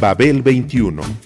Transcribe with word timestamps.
Babel 0.00 0.42
21. 0.42 1.25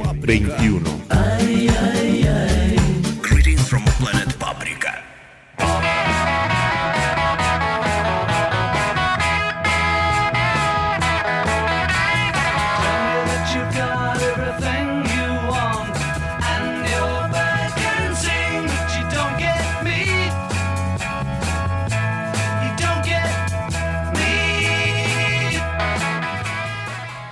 21. 0.21 1.80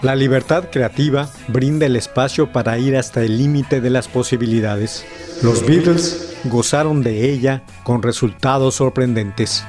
La 0.02 0.16
libertad 0.16 0.70
creativa 0.72 1.30
brinda 1.50 1.86
el 1.86 1.98
espacio 1.98 2.54
para 2.54 2.78
ir 2.78 2.96
hasta 2.96 3.22
el 3.22 3.38
límite 3.38 3.82
de 3.82 3.90
las 3.90 4.08
posibilidades. 4.08 5.06
Los 5.44 5.66
Beatles 5.66 6.38
gozaron 6.46 7.04
de 7.04 7.30
ella 7.30 7.64
con 7.84 8.02
resultados 8.02 8.76
sorprendentes. 8.76 9.66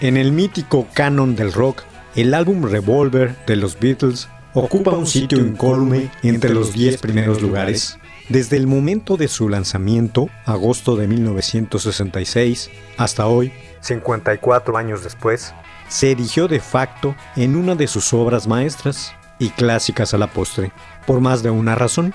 En 0.00 0.16
el 0.16 0.32
mítico 0.32 0.88
canon 0.94 1.36
del 1.36 1.52
rock, 1.52 1.82
el 2.16 2.32
álbum 2.32 2.64
Revolver 2.64 3.36
de 3.46 3.56
los 3.56 3.78
Beatles 3.78 4.30
ocupa 4.54 4.92
un 4.92 5.06
sitio 5.06 5.38
incólume 5.38 6.10
entre 6.22 6.54
los 6.54 6.72
10 6.72 7.02
primeros 7.02 7.42
lugares. 7.42 7.98
Desde 8.30 8.56
el 8.56 8.66
momento 8.66 9.18
de 9.18 9.28
su 9.28 9.50
lanzamiento, 9.50 10.30
agosto 10.46 10.96
de 10.96 11.06
1966, 11.06 12.70
hasta 12.96 13.26
hoy, 13.26 13.52
54 13.80 14.78
años 14.78 15.04
después, 15.04 15.52
se 15.88 16.12
erigió 16.12 16.48
de 16.48 16.60
facto 16.60 17.14
en 17.36 17.54
una 17.54 17.74
de 17.74 17.86
sus 17.86 18.14
obras 18.14 18.46
maestras 18.46 19.12
y 19.38 19.50
clásicas 19.50 20.14
a 20.14 20.18
la 20.18 20.28
postre, 20.28 20.72
por 21.06 21.20
más 21.20 21.42
de 21.42 21.50
una 21.50 21.74
razón. 21.74 22.14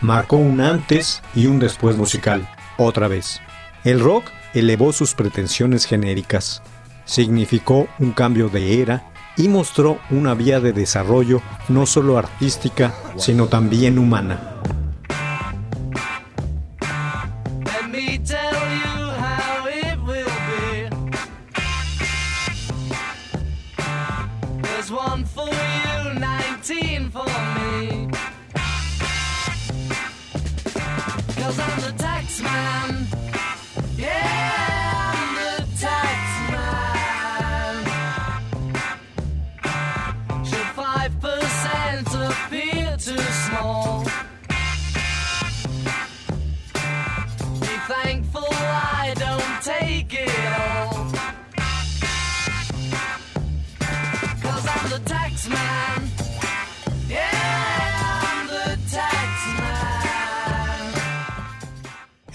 Marcó 0.00 0.36
un 0.36 0.60
antes 0.60 1.22
y 1.36 1.46
un 1.46 1.60
después 1.60 1.96
musical, 1.96 2.48
otra 2.76 3.06
vez. 3.06 3.40
El 3.84 4.00
rock 4.00 4.24
elevó 4.52 4.92
sus 4.92 5.14
pretensiones 5.14 5.84
genéricas, 5.84 6.62
significó 7.10 7.88
un 7.98 8.12
cambio 8.12 8.48
de 8.48 8.80
era 8.80 9.10
y 9.36 9.48
mostró 9.48 9.98
una 10.10 10.34
vía 10.34 10.60
de 10.60 10.72
desarrollo 10.72 11.42
no 11.68 11.84
solo 11.84 12.16
artística, 12.16 12.94
sino 13.16 13.48
también 13.48 13.98
humana. 13.98 14.50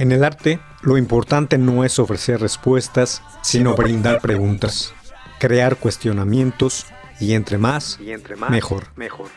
En 0.06 0.12
el 0.12 0.24
arte, 0.24 0.60
lo 0.84 1.00
importante 1.00 1.58
no 1.58 1.84
es 1.84 1.98
ofrecer 1.98 2.40
respuestas, 2.40 3.24
sino 3.42 3.74
brindar 3.74 4.22
preguntas, 4.22 4.94
crear 5.40 5.78
cuestionamientos 5.78 6.86
y 7.20 7.34
entre 7.34 7.58
más, 7.58 7.98
mejor. 8.52 8.84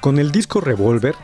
Con 0.00 0.18
el 0.18 0.30
disco 0.30 0.60
Revolver, 0.60 1.14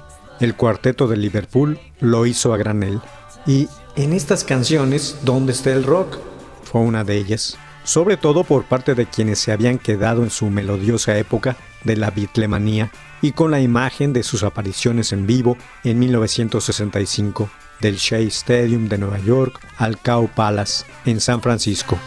el 0.40 0.54
cuarteto 0.54 1.08
de 1.08 1.18
Liverpool 1.18 1.78
lo 2.00 2.24
hizo 2.24 2.54
a 2.54 2.56
granel. 2.56 3.02
Y 3.46 3.68
en 3.96 4.14
estas 4.14 4.44
canciones, 4.44 5.18
¿dónde 5.24 5.52
está 5.52 5.72
el 5.72 5.84
rock? 5.84 6.16
Fue 6.62 6.80
una 6.80 7.04
de 7.04 7.18
ellas. 7.18 7.58
Sobre 7.84 8.16
todo 8.16 8.44
por 8.44 8.64
parte 8.64 8.94
de 8.94 9.04
quienes 9.04 9.40
se 9.40 9.52
habían 9.52 9.78
quedado 9.78 10.22
en 10.22 10.30
su 10.30 10.48
melodiosa 10.48 11.18
época 11.18 11.54
de 11.84 11.96
la 11.96 12.10
bitlemanía 12.10 12.90
y 13.22 13.32
con 13.32 13.50
la 13.50 13.60
imagen 13.60 14.12
de 14.12 14.22
sus 14.22 14.42
apariciones 14.42 15.12
en 15.12 15.26
vivo 15.26 15.56
en 15.84 15.98
1965 15.98 17.48
del 17.80 17.96
Shea 17.96 18.20
Stadium 18.20 18.88
de 18.88 18.98
Nueva 18.98 19.18
York 19.18 19.60
al 19.76 19.98
Cow 19.98 20.28
Palace 20.28 20.84
en 21.04 21.20
San 21.20 21.40
Francisco. 21.40 21.98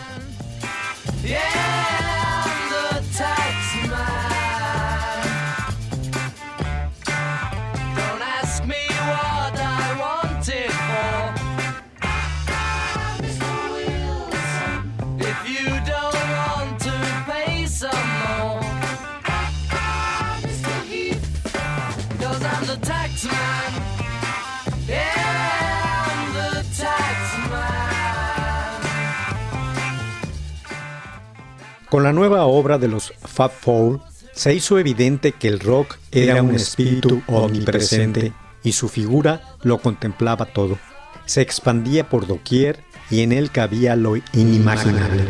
Con 31.89 32.04
la 32.04 32.12
nueva 32.12 32.45
obra 32.45 32.78
de 32.78 32.89
los 32.89 33.13
Fab 33.24 33.51
Four, 33.51 34.01
se 34.34 34.54
hizo 34.54 34.78
evidente 34.78 35.31
que 35.31 35.48
el 35.48 35.60
rock 35.60 35.98
era 36.12 36.44
un 36.44 36.54
espíritu 36.54 37.22
omnipresente 37.28 38.34
y 38.62 38.74
su 38.74 38.89
figura 38.89 39.56
lo 39.63 39.80
contemplaba 39.80 40.45
todo. 40.45 40.78
Se 41.25 41.42
expandía 41.42 42.10
por 42.10 42.28
doquier 42.28 42.84
y 43.10 43.22
en 43.22 43.31
él 43.31 43.51
cabía 43.51 43.95
lo 43.95 44.16
inimaginable. 44.34 45.24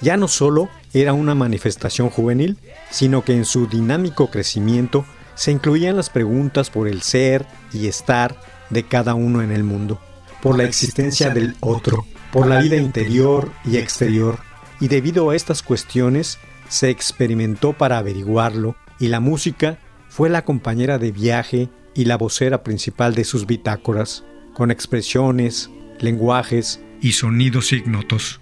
Ya 0.00 0.16
no 0.16 0.28
solo 0.28 0.68
era 0.94 1.12
una 1.12 1.34
manifestación 1.34 2.10
juvenil, 2.10 2.58
sino 2.90 3.24
que 3.24 3.34
en 3.34 3.44
su 3.44 3.66
dinámico 3.66 4.30
crecimiento 4.30 5.04
se 5.34 5.50
incluían 5.50 5.96
las 5.96 6.10
preguntas 6.10 6.70
por 6.70 6.88
el 6.88 7.02
ser 7.02 7.44
y 7.72 7.88
estar 7.88 8.40
de 8.70 8.84
cada 8.84 9.14
uno 9.14 9.42
en 9.42 9.50
el 9.50 9.64
mundo, 9.64 10.00
por 10.42 10.56
la 10.56 10.64
existencia 10.64 11.30
del 11.30 11.56
otro, 11.60 12.06
por 12.32 12.46
la 12.46 12.60
vida 12.60 12.76
interior 12.76 13.50
y 13.64 13.76
exterior, 13.76 14.38
y 14.80 14.88
debido 14.88 15.30
a 15.30 15.36
estas 15.36 15.62
cuestiones 15.62 16.38
se 16.68 16.90
experimentó 16.90 17.72
para 17.72 17.98
averiguarlo 17.98 18.76
y 18.98 19.08
la 19.08 19.20
música 19.20 19.78
fue 20.08 20.28
la 20.28 20.44
compañera 20.44 20.98
de 20.98 21.12
viaje 21.12 21.68
y 21.94 22.04
la 22.04 22.16
vocera 22.16 22.62
principal 22.62 23.14
de 23.14 23.24
sus 23.24 23.46
bitácoras, 23.46 24.24
con 24.54 24.70
expresiones, 24.70 25.70
lenguajes 26.00 26.80
y 27.00 27.12
sonidos 27.12 27.72
ignotos. 27.72 28.40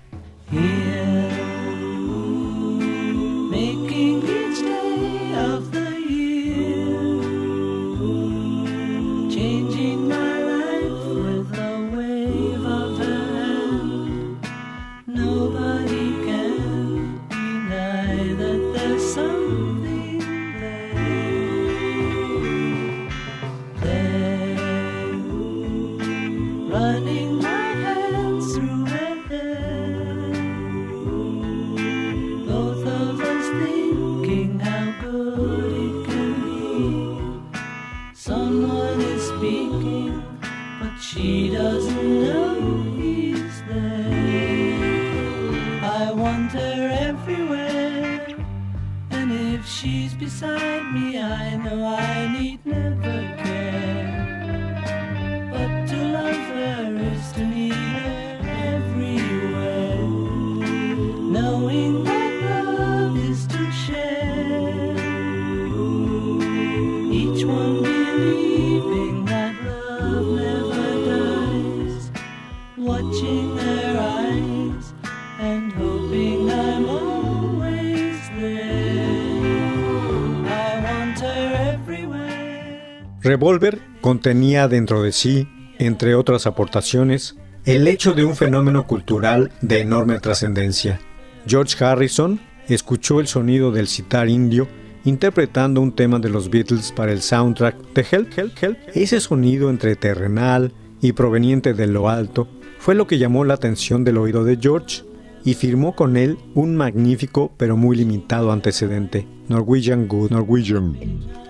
Revolver 83.27 83.81
contenía 84.03 84.69
dentro 84.69 85.03
de 85.03 85.11
sí, 85.11 85.49
entre 85.81 86.15
otras 86.15 86.47
aportaciones, 86.47 87.35
el 87.65 87.89
hecho 87.89 88.13
de 88.13 88.25
un 88.25 88.37
fenómeno 88.37 88.87
cultural 88.87 89.51
de 89.63 89.81
enorme 89.81 90.21
trascendencia. 90.21 91.01
George 91.45 91.85
Harrison 91.85 92.39
escuchó 92.69 93.19
el 93.19 93.27
sonido 93.27 93.73
del 93.73 93.89
sitar 93.89 94.29
indio 94.29 94.69
interpretando 95.05 95.81
un 95.81 95.91
tema 95.91 96.21
de 96.21 96.29
los 96.29 96.51
Beatles 96.51 96.93
para 96.93 97.11
el 97.11 97.21
soundtrack 97.21 97.95
de 97.95 98.07
Help, 98.09 98.39
Help, 98.39 98.63
Help. 98.63 98.79
Ese 98.95 99.21
sonido 99.21 99.71
entre 99.71 99.97
terrenal 99.97 100.73
y 101.01 101.11
proveniente 101.11 101.75
de 101.75 101.89
lo 101.89 102.09
alto 102.09 102.47
fue 102.79 102.95
lo 102.95 103.09
que 103.09 103.19
llamó 103.19 103.45
la 103.45 103.55
atención 103.55 104.05
del 104.05 104.19
oído 104.19 104.45
de 104.45 104.57
George 104.57 105.03
y 105.45 105.55
firmó 105.55 105.97
con 105.97 106.17
él 106.17 106.39
un 106.55 106.77
magnífico 106.77 107.53
pero 107.57 107.77
muy 107.77 107.97
limitado 107.97 108.53
antecedente, 108.53 109.27
Norwegian 109.49 110.07
Good, 110.07 110.31
Norwegian, 110.31 110.97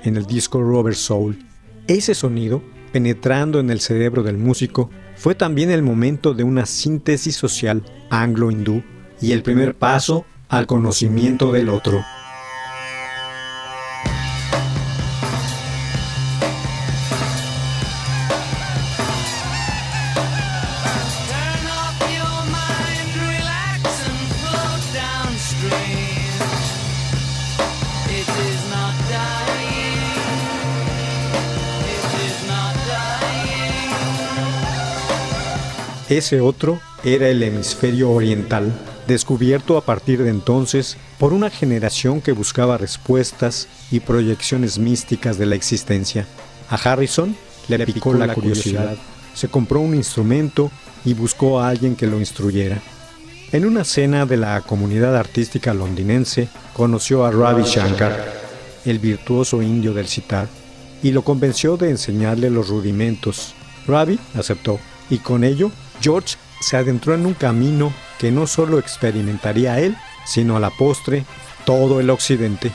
en 0.05 0.17
el 0.17 0.25
disco 0.25 0.63
Robert 0.63 0.97
Soul. 0.97 1.46
Ese 1.89 2.15
sonido, 2.15 2.63
penetrando 2.93 3.61
en 3.61 3.71
el 3.71 3.81
cerebro 3.81 4.25
del 4.25 4.39
músico, 4.39 4.91
fue 5.15 5.37
también 5.37 5.71
el 5.71 5.83
momento 5.83 6.35
de 6.35 6.43
una 6.43 6.67
síntesis 6.67 7.37
social 7.37 7.85
anglo-hindú 8.11 8.83
y 9.21 9.33
el 9.33 9.43
primer 9.43 9.77
paso 9.77 10.27
al 10.49 10.67
conocimiento 10.67 11.53
del 11.53 11.69
otro. 11.69 12.05
Ese 36.09 36.41
otro 36.41 36.81
era 37.03 37.29
el 37.29 37.43
hemisferio 37.43 38.13
oriental, 38.13 38.73
descubierto 39.09 39.77
a 39.77 39.85
partir 39.85 40.23
de 40.23 40.31
entonces 40.31 40.97
por 41.19 41.33
una 41.33 41.51
generación 41.51 42.21
que 42.21 42.31
buscaba 42.31 42.79
respuestas 42.79 43.67
y 43.91 43.99
proyecciones 43.99 44.79
místicas 44.79 45.37
de 45.37 45.47
la 45.47 45.57
existencia. 45.57 46.27
A 46.71 46.77
Harrison 46.77 47.37
le 47.67 47.85
picó 47.85 48.15
la 48.15 48.33
curiosidad, 48.33 48.97
se 49.35 49.49
compró 49.49 49.81
un 49.81 49.97
instrumento 49.97 50.71
y 51.05 51.15
buscó 51.15 51.61
a 51.61 51.69
alguien 51.69 51.97
que 51.97 52.07
lo 52.07 52.21
instruyera. 52.21 52.81
En 53.51 53.67
una 53.67 53.83
cena 53.83 54.27
de 54.27 54.37
la 54.37 54.61
comunidad 54.61 55.17
artística 55.17 55.75
londinense, 55.75 56.49
conoció 56.73 57.25
a 57.25 57.33
Ravi 57.33 57.65
Shankar, 57.65 58.33
el 58.85 59.01
virtuoso 59.01 59.61
indio 59.61 59.93
del 59.93 60.07
sitar, 60.07 60.47
y 61.03 61.11
lo 61.11 61.23
convenció 61.23 61.77
de 61.77 61.91
enseñarle 61.91 62.49
los 62.51 62.69
rudimentos. 62.69 63.55
Ravi 63.89 64.19
aceptó, 64.35 64.79
y 65.11 65.19
con 65.19 65.45
ello 65.45 65.71
George 66.01 66.37
se 66.61 66.77
adentró 66.77 67.15
en 67.15 67.27
un 67.27 67.35
camino 67.35 67.93
que 68.19 68.31
no 68.31 68.47
solo 68.47 68.79
experimentaría 68.79 69.79
él, 69.81 69.97
sino 70.25 70.57
a 70.57 70.61
la 70.61 70.71
postre 70.71 71.25
todo 71.65 72.01
el 72.01 72.11
occidente. 72.11 72.73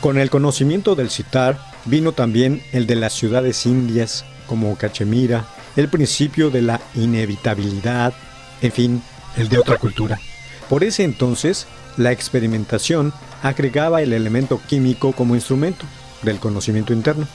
Con 0.00 0.16
el 0.16 0.30
conocimiento 0.30 0.94
del 0.94 1.10
sitar 1.10 1.58
vino 1.84 2.12
también 2.12 2.62
el 2.72 2.86
de 2.86 2.94
las 2.94 3.14
ciudades 3.14 3.66
indias 3.66 4.24
como 4.46 4.76
Cachemira, 4.76 5.46
el 5.74 5.88
principio 5.88 6.50
de 6.50 6.62
la 6.62 6.80
inevitabilidad, 6.94 8.14
en 8.62 8.72
fin, 8.72 9.02
el 9.36 9.48
de 9.48 9.58
otra 9.58 9.76
cultura. 9.76 10.20
Por 10.68 10.84
ese 10.84 11.02
entonces, 11.02 11.66
la 11.96 12.12
experimentación 12.12 13.12
agregaba 13.42 14.00
el 14.00 14.12
elemento 14.12 14.60
químico 14.68 15.12
como 15.12 15.34
instrumento 15.34 15.84
del 16.22 16.38
conocimiento 16.38 16.92
interno. 16.92 17.26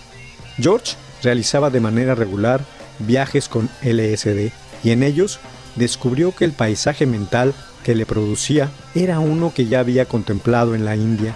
George 0.58 0.96
realizaba 1.22 1.70
de 1.70 1.82
manera 1.82 2.16
regular 2.16 2.62
viajes 3.00 3.50
con 3.50 3.70
LSD 3.82 4.52
y 4.84 4.92
en 4.92 5.04
ellos 5.04 5.40
descubrió 5.76 6.34
que 6.34 6.46
el 6.46 6.54
paisaje 6.54 7.06
mental 7.06 7.54
que 7.84 7.96
le 7.96 8.06
producía 8.06 8.70
era 8.96 9.20
uno 9.20 9.54
que 9.54 9.66
ya 9.66 9.82
había 9.82 10.06
contemplado 10.06 10.76
en 10.76 10.86
la 10.86 10.96
India, 10.96 11.36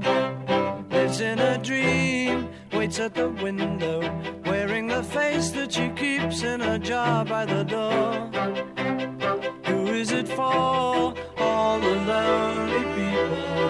in 1.21 1.39
a 1.39 1.57
dream, 1.57 2.49
waits 2.73 2.99
at 2.99 3.13
the 3.13 3.29
window, 3.29 3.99
wearing 4.45 4.87
the 4.87 5.03
face 5.03 5.51
that 5.51 5.71
she 5.71 5.89
keeps 5.89 6.41
in 6.43 6.61
a 6.61 6.79
jar 6.79 7.23
by 7.23 7.45
the 7.45 7.63
door. 7.63 8.29
Who 9.65 9.87
is 9.87 10.11
it 10.11 10.27
for? 10.27 11.13
All 11.37 11.79
the 11.79 11.95
lonely 12.11 12.83
people. 12.97 13.69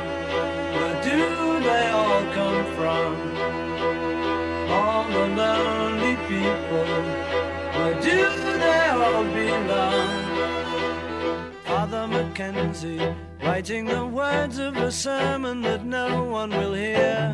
Where 0.76 1.04
do 1.04 1.60
they 1.70 1.88
all 1.90 2.24
come 2.38 2.66
from? 2.78 3.10
All 4.72 5.04
the 5.10 5.28
lonely 5.42 6.16
people. 6.32 6.90
Where 7.76 7.96
do 8.02 8.20
they 8.66 8.88
all 8.90 9.24
belong? 9.24 10.22
Father 11.66 12.08
Mackenzie 12.08 13.14
writing 13.44 13.86
the 13.86 14.06
words 14.06 14.60
of 14.60 14.78
a 14.78 14.92
sermon 14.92 15.62
that 15.62 15.84
no 15.86 16.24
one 16.24 16.50
will 16.50 16.74
hear. 16.74 17.34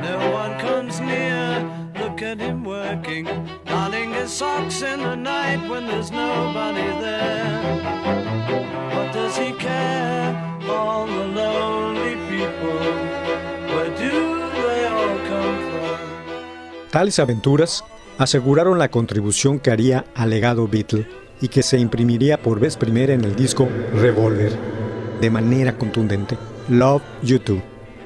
No 0.00 0.30
one 0.32 0.58
comes 0.58 1.00
near, 1.00 1.64
look 2.00 2.22
at 2.22 2.38
him 2.38 2.64
working, 2.64 3.26
darning 3.64 4.12
his 4.12 4.30
socks 4.30 4.82
in 4.82 5.00
the 5.00 5.16
night 5.16 5.68
when 5.68 5.86
there's 5.86 6.10
nobody 6.10 6.86
there. 7.00 7.62
What 8.94 9.12
does 9.12 9.36
he 9.36 9.52
care? 9.52 10.34
All 10.68 11.06
the 11.06 11.26
lonely 11.26 12.16
people, 12.28 12.78
where 13.74 13.90
do 13.96 14.50
they 14.62 14.86
all 14.86 15.18
come 15.28 15.58
from? 15.70 16.90
Tales 16.90 17.18
aventuras 17.18 17.84
aseguraron 18.18 18.78
la 18.78 18.88
contribución 18.88 19.60
que 19.60 19.70
haría 19.70 20.04
al 20.14 20.30
legado 20.30 20.66
Beatle 20.68 21.06
y 21.40 21.48
que 21.48 21.62
se 21.62 21.78
imprimiría 21.78 22.38
por 22.38 22.60
vez 22.60 22.76
primera 22.76 23.12
en 23.12 23.24
el 23.24 23.36
disco 23.36 23.68
Revolver, 23.94 24.52
de 25.20 25.30
manera 25.30 25.76
contundente, 25.76 26.36
Love 26.68 27.02
You 27.22 27.38
Too, 27.38 27.62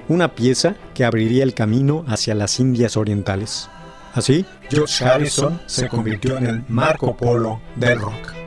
una 0.09 0.35
pieza 0.35 0.75
que 0.95 1.05
abriría 1.05 1.43
el 1.43 1.55
camino 1.55 2.05
hacia 2.09 2.35
las 2.35 2.59
Indias 2.61 2.97
Orientales. 2.97 3.69
Así, 4.15 4.45
George 4.69 5.05
Harrison 5.05 5.61
se 5.67 5.89
convirtió 5.89 6.37
en 6.37 6.47
el 6.47 6.65
Marco 6.69 7.17
Polo 7.17 7.61
del 7.77 8.01
rock. 8.01 8.40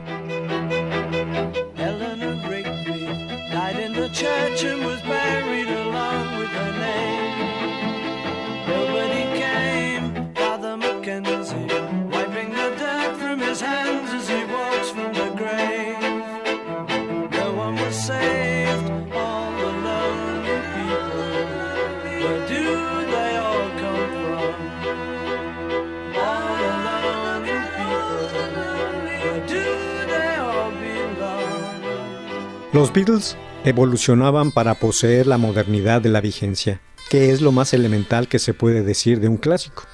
Los 32.74 32.92
Beatles 32.92 33.36
evolucionaban 33.64 34.50
para 34.50 34.74
poseer 34.74 35.28
la 35.28 35.38
modernidad 35.38 36.02
de 36.02 36.08
la 36.08 36.20
vigencia, 36.20 36.80
que 37.08 37.30
es 37.30 37.40
lo 37.40 37.52
más 37.52 37.72
elemental 37.72 38.26
que 38.26 38.40
se 38.40 38.52
puede 38.52 38.82
decir 38.82 39.20
de 39.20 39.28
un 39.28 39.36
clásico. 39.36 39.84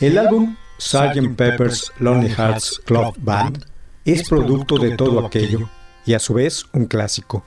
El 0.00 0.18
álbum 0.18 0.56
Sgt. 0.78 1.36
Pepper's 1.36 1.92
Lonely 2.00 2.30
Hearts 2.30 2.80
Club 2.84 3.14
Band 3.18 3.64
es 4.04 4.28
producto 4.28 4.78
de 4.78 4.96
todo 4.96 5.24
aquello 5.24 5.70
y 6.04 6.14
a 6.14 6.18
su 6.18 6.34
vez 6.34 6.66
un 6.72 6.86
clásico. 6.86 7.44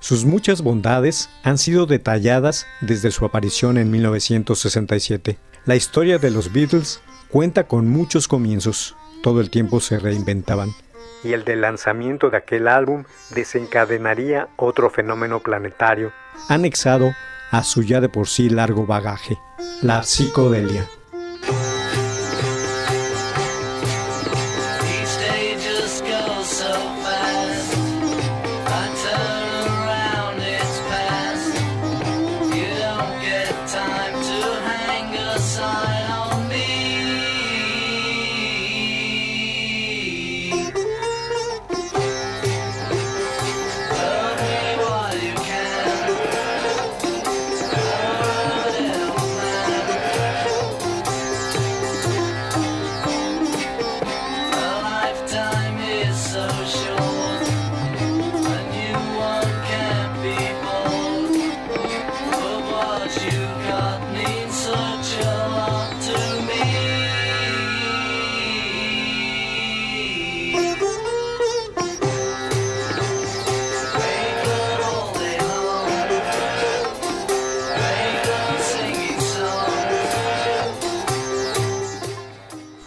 Sus 0.00 0.24
muchas 0.24 0.62
bondades 0.62 1.28
han 1.42 1.58
sido 1.58 1.84
detalladas 1.84 2.66
desde 2.80 3.10
su 3.10 3.26
aparición 3.26 3.76
en 3.76 3.90
1967. 3.90 5.36
La 5.66 5.76
historia 5.76 6.16
de 6.16 6.30
los 6.30 6.50
Beatles 6.50 7.02
cuenta 7.28 7.68
con 7.68 7.90
muchos 7.90 8.26
comienzos, 8.26 8.96
todo 9.22 9.42
el 9.42 9.50
tiempo 9.50 9.80
se 9.80 9.98
reinventaban 9.98 10.72
y 11.22 11.32
el 11.32 11.44
del 11.44 11.62
lanzamiento 11.62 12.30
de 12.30 12.38
aquel 12.38 12.68
álbum 12.68 13.04
desencadenaría 13.30 14.48
otro 14.56 14.90
fenómeno 14.90 15.40
planetario, 15.40 16.12
anexado 16.48 17.12
a 17.50 17.62
su 17.62 17.82
ya 17.82 18.00
de 18.00 18.08
por 18.08 18.28
sí 18.28 18.48
largo 18.48 18.86
bagaje, 18.86 19.38
la 19.82 20.02
psicodelia. 20.02 20.86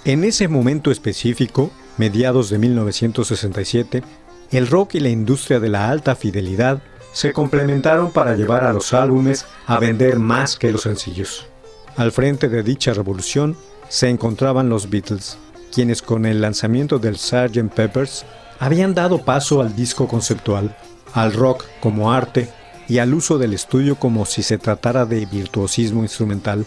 En 0.06 0.26
ese 0.26 0.50
momento 0.50 0.92
específico, 0.92 1.72
mediados 1.98 2.50
de 2.50 2.58
1967, 2.58 4.04
el 4.52 4.68
rock 4.68 4.96
y 4.96 5.00
la 5.00 5.08
industria 5.08 5.62
de 5.62 5.70
la 5.70 5.90
alta 5.90 6.18
fidelidad 6.18 6.82
se 7.14 7.32
complementaron 7.32 8.12
para 8.12 8.36
llevar 8.36 8.66
a 8.66 8.74
los 8.74 8.94
álbumes 8.94 9.46
a 9.66 9.80
vender 9.80 10.20
más 10.20 10.58
que 10.58 10.74
los 10.74 10.82
sencillos. 10.82 11.48
Al 11.96 12.12
frente 12.12 12.50
de 12.50 12.64
dicha 12.64 12.94
revolución 12.94 13.56
se 13.88 14.10
encontraban 14.10 14.68
los 14.68 14.90
Beatles, 14.90 15.38
quienes 15.74 16.02
con 16.02 16.26
el 16.26 16.42
lanzamiento 16.42 17.00
del 17.00 17.18
Sgt. 17.18 17.74
Peppers 17.74 18.26
habían 18.60 18.94
dado 18.94 19.24
paso 19.24 19.62
al 19.62 19.74
disco 19.74 20.10
conceptual, 20.10 20.76
al 21.14 21.32
rock 21.32 21.64
como 21.80 22.12
arte 22.12 22.50
y 22.90 22.98
al 22.98 23.14
uso 23.14 23.38
del 23.38 23.54
estudio 23.54 23.96
como 23.96 24.26
si 24.26 24.44
se 24.44 24.58
tratara 24.58 25.06
de 25.06 25.26
virtuosismo 25.28 26.02
instrumental. 26.02 26.66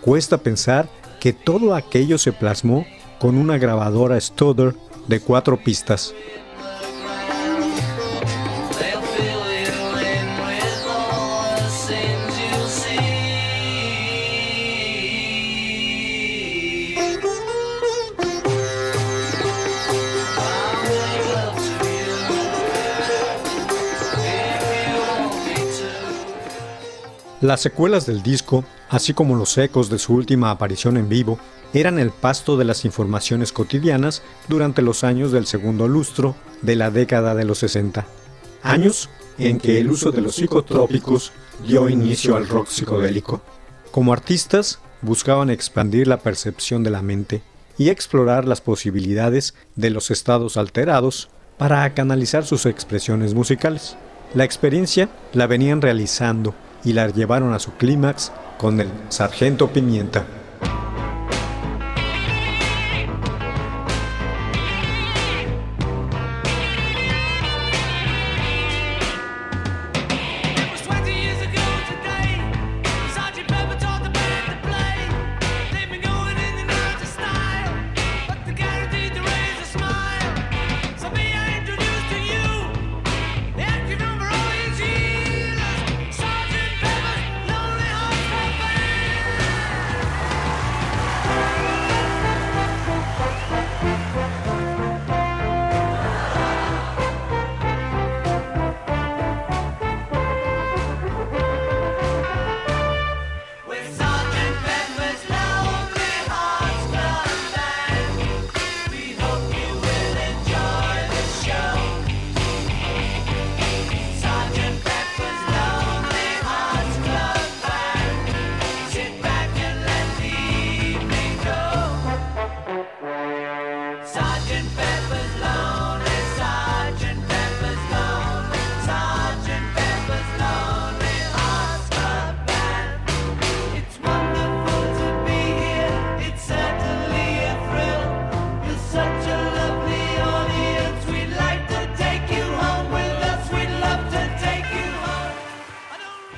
Cuesta 0.00 0.38
pensar 0.38 0.88
que 1.20 1.32
todo 1.32 1.74
aquello 1.74 2.18
se 2.18 2.32
plasmó 2.32 2.86
con 3.20 3.36
una 3.36 3.58
grabadora 3.58 4.20
Stoder 4.20 4.74
de 5.06 5.20
cuatro 5.20 5.58
pistas. 5.58 6.14
Las 27.40 27.62
secuelas 27.62 28.04
del 28.04 28.22
disco, 28.22 28.64
así 28.90 29.14
como 29.14 29.34
los 29.34 29.56
ecos 29.56 29.88
de 29.88 29.98
su 29.98 30.12
última 30.12 30.50
aparición 30.50 30.98
en 30.98 31.08
vivo, 31.08 31.38
eran 31.72 31.98
el 31.98 32.10
pasto 32.10 32.58
de 32.58 32.66
las 32.66 32.84
informaciones 32.84 33.50
cotidianas 33.50 34.22
durante 34.48 34.82
los 34.82 35.04
años 35.04 35.32
del 35.32 35.46
segundo 35.46 35.88
lustro 35.88 36.34
de 36.60 36.76
la 36.76 36.90
década 36.90 37.34
de 37.34 37.44
los 37.44 37.58
60. 37.58 38.06
años 38.62 39.08
en 39.38 39.58
que 39.58 39.78
el 39.78 39.90
uso 39.90 40.10
de 40.10 40.20
los 40.20 40.34
psicotrópicos 40.34 41.32
dio 41.66 41.88
inicio 41.88 42.36
al 42.36 42.46
rock 42.46 42.68
psicodélico. 42.68 43.40
Como 43.90 44.12
artistas, 44.12 44.80
buscaban 45.00 45.48
expandir 45.48 46.08
la 46.08 46.18
percepción 46.18 46.82
de 46.82 46.90
la 46.90 47.00
mente 47.00 47.40
y 47.78 47.88
explorar 47.88 48.46
las 48.46 48.60
posibilidades 48.60 49.54
de 49.76 49.88
los 49.88 50.10
estados 50.10 50.58
alterados 50.58 51.30
para 51.56 51.88
canalizar 51.94 52.44
sus 52.44 52.66
expresiones 52.66 53.32
musicales. 53.32 53.96
La 54.34 54.44
experiencia 54.44 55.08
la 55.32 55.46
venían 55.46 55.80
realizando 55.80 56.54
y 56.84 56.92
la 56.92 57.08
llevaron 57.08 57.52
a 57.52 57.58
su 57.58 57.72
clímax 57.72 58.32
con 58.58 58.80
el 58.80 58.88
Sargento 59.08 59.68
Pimienta. 59.68 60.24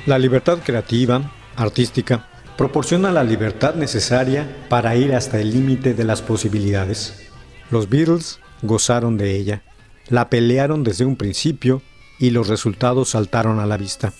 La 0.04 0.18
libertad 0.18 0.58
creativa, 0.64 1.30
artística, 1.54 2.26
proporciona 2.58 3.12
la 3.12 3.22
libertad 3.22 3.76
necesaria 3.76 4.66
para 4.68 4.96
ir 4.96 5.14
hasta 5.14 5.40
el 5.40 5.52
límite 5.52 5.94
de 5.94 6.02
las 6.02 6.22
posibilidades. 6.22 7.30
Los 7.70 7.88
Beatles 7.88 8.40
gozaron 8.62 9.16
de 9.16 9.36
ella, 9.36 9.62
la 10.08 10.28
pelearon 10.28 10.82
desde 10.82 11.04
un 11.04 11.14
principio 11.14 11.82
y 12.18 12.30
los 12.30 12.48
resultados 12.48 13.10
saltaron 13.10 13.60
a 13.60 13.66
la 13.66 13.76
vista. 13.76 14.12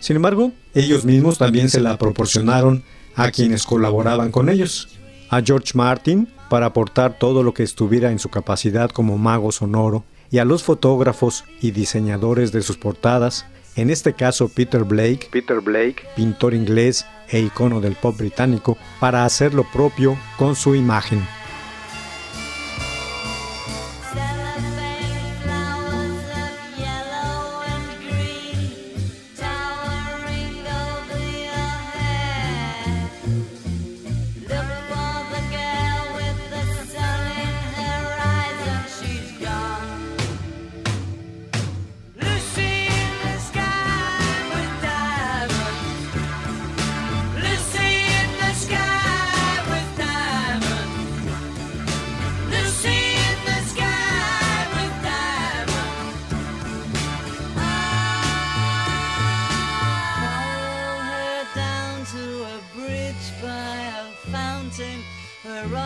Sin 0.00 0.16
embargo, 0.16 0.52
ellos 0.74 1.06
mismos 1.06 1.38
también 1.38 1.70
se 1.70 1.80
la 1.80 1.96
proporcionaron 1.96 2.84
a 3.14 3.30
quienes 3.30 3.64
colaboraban 3.64 4.30
con 4.30 4.50
ellos, 4.50 4.98
a 5.30 5.40
George 5.40 5.72
Martin 5.72 6.28
para 6.50 6.66
aportar 6.66 7.18
todo 7.18 7.42
lo 7.42 7.54
que 7.54 7.62
estuviera 7.62 8.10
en 8.10 8.18
su 8.18 8.28
capacidad 8.28 8.90
como 8.90 9.16
mago 9.16 9.50
sonoro, 9.50 10.04
y 10.30 10.38
a 10.38 10.44
los 10.44 10.62
fotógrafos 10.62 11.44
y 11.62 11.70
diseñadores 11.70 12.52
de 12.52 12.60
sus 12.60 12.76
portadas 12.76 13.46
en 13.76 13.90
este 13.90 14.14
caso 14.14 14.48
Peter 14.48 14.84
Blake, 14.84 15.28
Peter 15.30 15.60
Blake, 15.60 16.02
pintor 16.16 16.54
inglés 16.54 17.06
e 17.28 17.40
icono 17.40 17.80
del 17.80 17.94
pop 17.94 18.16
británico, 18.16 18.76
para 18.98 19.24
hacer 19.24 19.54
lo 19.54 19.64
propio 19.64 20.16
con 20.38 20.56
su 20.56 20.74
imagen. 20.74 21.20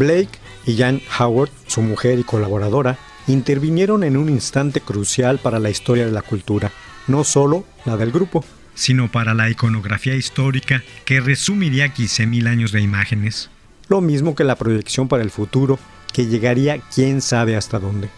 Blake 0.00 0.30
y 0.64 0.78
Jan 0.78 1.02
Howard, 1.18 1.50
su 1.66 1.82
mujer 1.82 2.18
y 2.18 2.24
colaboradora, 2.24 2.96
intervinieron 3.26 4.02
en 4.02 4.16
un 4.16 4.30
instante 4.30 4.80
crucial 4.80 5.38
para 5.38 5.58
la 5.58 5.68
historia 5.68 6.06
de 6.06 6.10
la 6.10 6.22
cultura, 6.22 6.72
no 7.06 7.22
solo 7.22 7.64
la 7.84 7.98
del 7.98 8.10
grupo, 8.10 8.42
sino 8.74 9.12
para 9.12 9.34
la 9.34 9.50
iconografía 9.50 10.14
histórica 10.14 10.82
que 11.04 11.20
resumiría 11.20 11.92
quince 11.92 12.26
mil 12.26 12.46
años 12.46 12.72
de 12.72 12.80
imágenes. 12.80 13.50
Lo 13.88 14.00
mismo 14.00 14.34
que 14.34 14.42
la 14.42 14.56
proyección 14.56 15.06
para 15.06 15.22
el 15.22 15.30
futuro, 15.30 15.78
que 16.14 16.26
llegaría 16.26 16.80
quién 16.94 17.20
sabe 17.20 17.54
hasta 17.54 17.78
dónde. 17.78 18.08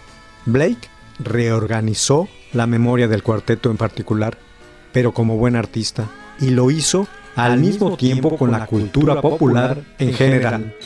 Blake 0.47 0.88
reorganizó 1.18 2.29
la 2.53 2.68
memoria 2.68 3.09
del 3.09 3.25
cuarteto 3.25 3.73
en 3.73 3.77
particular, 3.77 4.38
pero 4.92 5.12
como 5.12 5.37
buen 5.37 5.57
artista, 5.57 6.09
y 6.40 6.51
lo 6.51 6.71
hizo 6.71 7.09
al 7.35 7.59
mismo 7.59 7.97
tiempo 7.97 8.37
con 8.37 8.53
la 8.53 8.66
cultura 8.66 9.21
popular 9.21 9.83
en 9.99 10.14
general. 10.14 10.77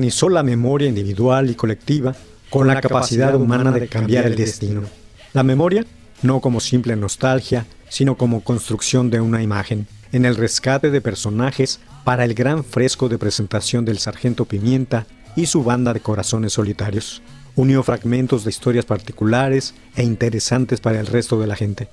Reorganizó 0.00 0.30
la 0.30 0.42
memoria 0.42 0.88
individual 0.88 1.50
y 1.50 1.54
colectiva 1.54 2.14
con 2.48 2.66
la 2.66 2.80
capacidad 2.80 3.34
humana 3.34 3.70
de 3.70 3.86
cambiar 3.86 4.26
el 4.26 4.34
destino. 4.34 4.82
La 5.34 5.42
memoria 5.42 5.84
no 6.22 6.40
como 6.40 6.60
simple 6.60 6.96
nostalgia, 6.96 7.66
sino 7.90 8.16
como 8.16 8.42
construcción 8.42 9.10
de 9.10 9.20
una 9.20 9.42
imagen, 9.42 9.86
en 10.12 10.24
el 10.24 10.36
rescate 10.36 10.90
de 10.90 11.02
personajes 11.02 11.80
para 12.04 12.24
el 12.24 12.32
gran 12.34 12.64
fresco 12.64 13.08
de 13.10 13.18
presentación 13.18 13.84
del 13.84 13.98
Sargento 13.98 14.46
Pimienta 14.46 15.06
y 15.36 15.46
su 15.46 15.62
banda 15.64 15.92
de 15.92 16.00
corazones 16.00 16.54
solitarios. 16.54 17.20
Unió 17.56 17.82
fragmentos 17.82 18.44
de 18.44 18.50
historias 18.50 18.86
particulares 18.86 19.74
e 19.96 20.02
interesantes 20.02 20.80
para 20.80 20.98
el 20.98 21.06
resto 21.06 21.38
de 21.38 21.46
la 21.46 21.56
gente. 21.56 21.88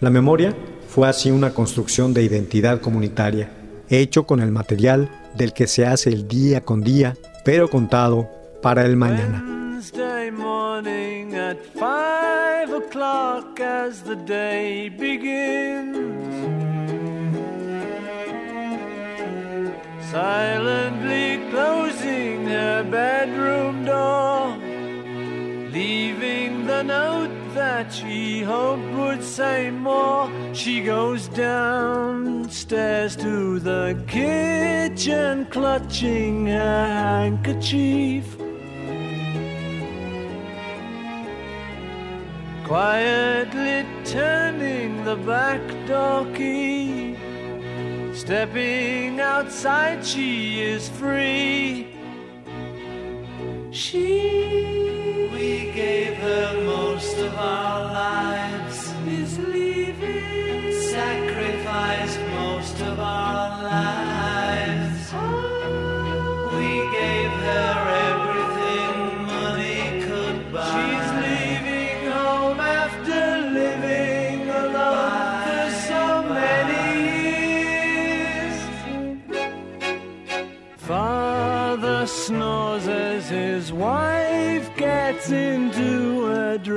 La 0.00 0.10
memoria 0.10 0.54
fue 0.88 1.08
así 1.08 1.30
una 1.30 1.54
construcción 1.54 2.12
de 2.12 2.22
identidad 2.22 2.80
comunitaria, 2.80 3.50
hecho 3.88 4.26
con 4.26 4.40
el 4.40 4.52
material 4.52 5.10
del 5.36 5.52
que 5.52 5.66
se 5.66 5.86
hace 5.86 6.10
el 6.10 6.28
día 6.28 6.62
con 6.62 6.82
día, 6.82 7.16
pero 7.46 7.70
contado 7.70 8.28
para 8.60 8.84
el 8.84 8.96
mañana. 8.96 9.40
Wednesday 9.46 10.32
morning 10.32 11.32
at 11.36 11.58
five 11.78 12.68
o'clock 12.74 13.60
as 13.60 14.02
the 14.02 14.16
day 14.16 14.88
begins. 14.88 15.96
Silently 20.10 21.38
closing 21.52 22.46
her 22.48 22.82
bedroom 22.82 23.84
door, 23.84 24.56
leaving 25.70 26.66
the 26.66 26.82
note 26.82 27.45
that 27.56 27.90
she 27.90 28.42
hoped 28.42 28.84
would 28.92 29.22
say 29.22 29.70
more. 29.70 30.30
She 30.52 30.82
goes 30.82 31.28
downstairs 31.28 33.16
to 33.16 33.58
the 33.58 33.98
kitchen, 34.06 35.46
clutching 35.46 36.46
her 36.46 36.86
handkerchief. 36.86 38.36
Quietly 42.64 43.86
turning 44.04 45.04
the 45.04 45.16
back 45.16 45.62
door 45.86 46.26
key. 46.34 47.16
Stepping 48.12 49.20
outside, 49.20 50.04
she 50.04 50.60
is 50.60 50.88
free. 50.90 51.96
She, 53.70 55.28
we 55.32 55.70
gave 55.72 56.14
her 56.16 56.35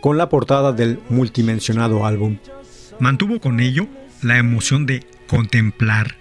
con 0.00 0.18
la 0.18 0.28
portada 0.28 0.72
del 0.72 1.00
multimensionado 1.08 2.06
álbum. 2.06 2.38
Mantuvo 2.98 3.40
con 3.40 3.60
ello 3.60 3.86
la 4.22 4.38
emoción 4.38 4.86
de 4.86 5.06
contemplar. 5.28 6.16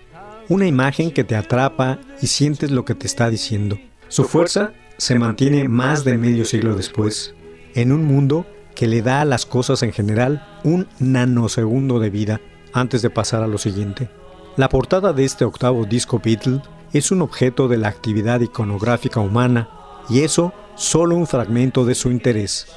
Una 0.48 0.66
imagen 0.66 1.12
que 1.12 1.24
te 1.24 1.36
atrapa 1.36 2.00
y 2.22 2.28
sientes 2.28 2.72
lo 2.72 2.86
que 2.86 2.96
te 2.96 3.08
está 3.08 3.30
diciendo. 3.30 3.80
Su 4.08 4.24
fuerza 4.24 4.74
se 4.98 5.18
mantiene 5.18 5.68
más 5.70 6.04
de 6.04 6.18
medio 6.18 6.46
siglo 6.46 6.76
después, 6.76 7.36
en 7.76 7.92
un 7.92 8.06
mundo 8.06 8.46
que 8.76 8.88
le 8.88 9.02
da 9.02 9.22
a 9.22 9.26
las 9.26 9.46
cosas 9.46 9.84
en 9.84 9.92
general 9.92 10.60
un 10.64 10.88
nanosegundo 11.00 12.00
de 12.00 12.10
vida 12.10 12.42
antes 12.74 13.02
de 13.02 13.10
pasar 13.10 13.44
a 13.44 13.48
lo 13.48 13.58
siguiente. 13.58 14.10
La 14.58 14.70
portada 14.70 15.14
de 15.14 15.26
este 15.26 15.46
octavo 15.46 15.86
disco 15.86 16.22
Beatle 16.24 16.62
es 16.94 17.12
un 17.12 17.22
objeto 17.22 17.68
de 17.68 17.78
la 17.78 17.88
actividad 17.88 18.42
iconográfica 18.42 19.20
humana 19.20 19.70
y 20.10 20.22
eso 20.22 20.54
solo 20.76 21.16
un 21.16 21.28
fragmento 21.28 21.86
de 21.86 21.96
su 21.96 22.10
interés. 22.10 22.68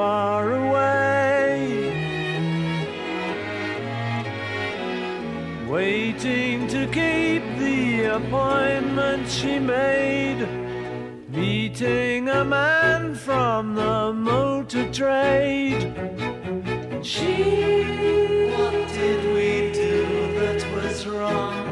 Far 0.00 0.54
away. 0.54 1.58
Waiting 5.68 6.66
to 6.68 6.86
keep 6.86 7.42
the 7.58 8.04
appointment 8.18 9.28
she 9.28 9.58
made. 9.58 10.40
Meeting 11.28 12.30
a 12.30 12.42
man 12.46 13.14
from 13.14 13.74
the 13.74 14.14
motor 14.14 14.90
trade. 14.90 15.82
She. 17.02 17.34
What 18.56 18.76
did 19.00 19.20
we 19.36 19.50
do 19.84 19.98
that 20.38 20.60
was 20.74 21.06
wrong? 21.06 21.62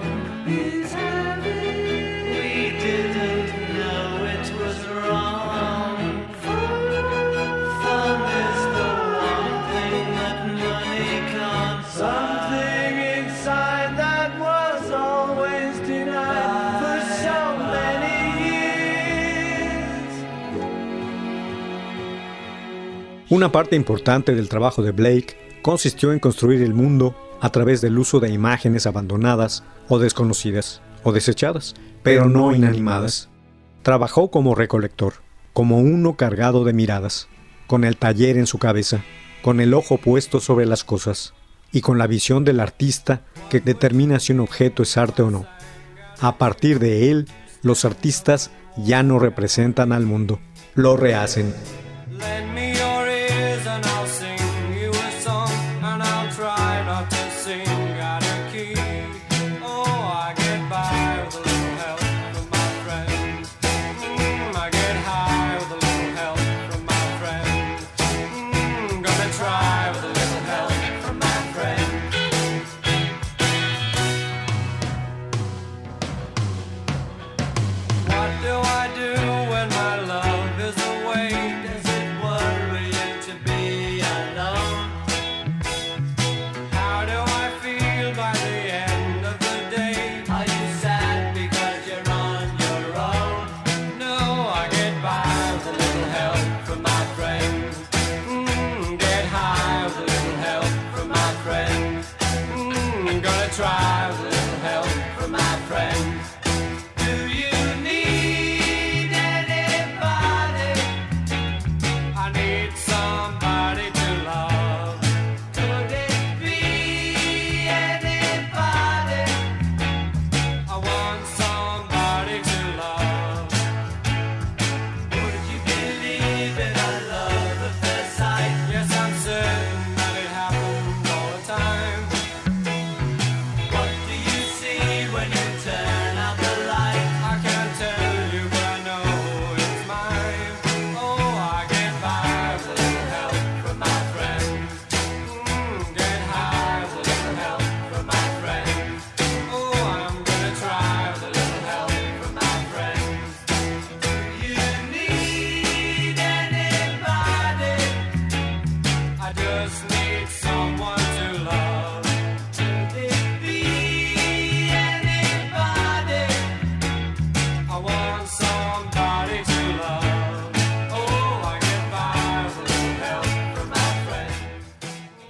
He's 0.46 0.92
having. 0.92 1.37
Una 23.30 23.52
parte 23.52 23.76
importante 23.76 24.34
del 24.34 24.48
trabajo 24.48 24.82
de 24.82 24.92
Blake 24.92 25.36
consistió 25.60 26.14
en 26.14 26.18
construir 26.18 26.62
el 26.62 26.72
mundo 26.72 27.14
a 27.42 27.50
través 27.50 27.82
del 27.82 27.98
uso 27.98 28.20
de 28.20 28.30
imágenes 28.30 28.86
abandonadas 28.86 29.64
o 29.86 29.98
desconocidas 29.98 30.80
o 31.02 31.12
desechadas, 31.12 31.74
pero 32.02 32.26
no 32.26 32.54
inanimadas. 32.54 33.28
Trabajó 33.82 34.30
como 34.30 34.54
recolector, 34.54 35.14
como 35.52 35.78
uno 35.78 36.16
cargado 36.16 36.64
de 36.64 36.72
miradas, 36.72 37.28
con 37.66 37.84
el 37.84 37.98
taller 37.98 38.38
en 38.38 38.46
su 38.46 38.58
cabeza, 38.58 39.04
con 39.42 39.60
el 39.60 39.74
ojo 39.74 39.98
puesto 39.98 40.40
sobre 40.40 40.64
las 40.64 40.82
cosas 40.82 41.34
y 41.70 41.82
con 41.82 41.98
la 41.98 42.06
visión 42.06 42.46
del 42.46 42.60
artista 42.60 43.26
que 43.50 43.60
determina 43.60 44.20
si 44.20 44.32
un 44.32 44.40
objeto 44.40 44.82
es 44.82 44.96
arte 44.96 45.20
o 45.20 45.30
no. 45.30 45.44
A 46.20 46.38
partir 46.38 46.78
de 46.78 47.10
él, 47.10 47.28
los 47.60 47.84
artistas 47.84 48.50
ya 48.78 49.02
no 49.02 49.18
representan 49.18 49.92
al 49.92 50.06
mundo, 50.06 50.40
lo 50.74 50.96
rehacen. 50.96 51.52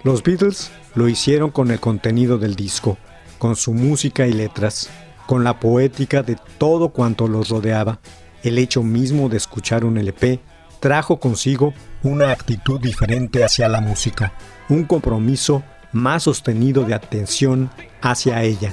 Los 0.08 0.22
Beatles 0.22 0.70
lo 0.94 1.06
hicieron 1.06 1.50
con 1.50 1.70
el 1.70 1.80
contenido 1.80 2.38
del 2.38 2.56
disco, 2.56 2.96
con 3.36 3.56
su 3.56 3.74
música 3.74 4.26
y 4.26 4.32
letras, 4.32 4.88
con 5.26 5.44
la 5.44 5.60
poética 5.60 6.22
de 6.22 6.38
todo 6.56 6.88
cuanto 6.88 7.28
los 7.28 7.50
rodeaba. 7.50 7.98
El 8.42 8.56
hecho 8.56 8.82
mismo 8.82 9.28
de 9.28 9.36
escuchar 9.36 9.84
un 9.84 9.98
LP 9.98 10.40
trajo 10.80 11.20
consigo 11.20 11.74
una 12.02 12.30
actitud 12.30 12.80
diferente 12.80 13.44
hacia 13.44 13.68
la 13.68 13.82
música, 13.82 14.32
un 14.70 14.84
compromiso 14.84 15.62
más 15.92 16.22
sostenido 16.22 16.84
de 16.84 16.94
atención 16.94 17.70
hacia 18.00 18.42
ella. 18.42 18.72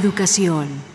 Educación. 0.00 0.89